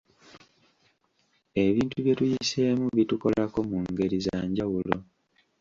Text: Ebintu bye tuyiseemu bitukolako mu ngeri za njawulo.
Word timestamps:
Ebintu 1.65 1.95
bye 2.03 2.13
tuyiseemu 2.19 2.85
bitukolako 2.97 3.57
mu 3.69 3.77
ngeri 3.89 4.17
za 4.25 4.37
njawulo. 4.49 4.97